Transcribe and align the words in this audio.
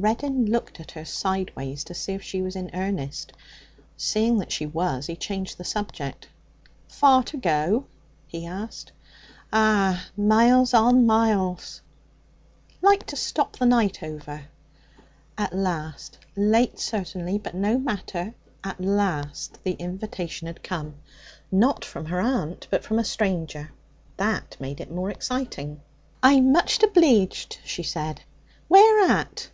Reddin 0.00 0.46
looked 0.48 0.78
at 0.78 0.92
her 0.92 1.04
sideways 1.04 1.82
to 1.82 1.92
see 1.92 2.12
if 2.12 2.22
she 2.22 2.40
was 2.40 2.54
in 2.54 2.70
earnest. 2.72 3.32
Seeing 3.96 4.38
that 4.38 4.52
she 4.52 4.64
was, 4.64 5.06
he 5.08 5.16
changed 5.16 5.58
the 5.58 5.64
subject. 5.64 6.28
'Far 6.86 7.24
to 7.24 7.36
go?' 7.36 7.84
he 8.28 8.46
asked. 8.46 8.92
'Ah! 9.52 10.06
miles 10.16 10.72
on 10.72 11.04
miles.' 11.04 11.80
'Like 12.80 13.06
to 13.06 13.16
stop 13.16 13.56
the 13.58 13.66
night 13.66 14.00
over?' 14.04 14.44
At 15.36 15.52
last, 15.52 16.16
late 16.36 16.78
certainly, 16.78 17.36
but 17.36 17.56
no 17.56 17.76
matter, 17.76 18.34
at 18.62 18.80
last 18.80 19.58
the 19.64 19.72
invitation 19.72 20.46
had 20.46 20.62
come, 20.62 20.94
not 21.50 21.84
from 21.84 22.04
her 22.06 22.20
aunt, 22.20 22.68
but 22.70 22.84
from 22.84 23.00
a 23.00 23.04
stranger. 23.04 23.72
That 24.16 24.56
made 24.60 24.80
it 24.80 24.92
more 24.92 25.10
exciting. 25.10 25.80
'I'm 26.22 26.52
much 26.52 26.78
obleeged,' 26.84 27.54
he 27.64 27.82
said. 27.82 28.22
'Where 28.68 29.10
at?' 29.10 29.50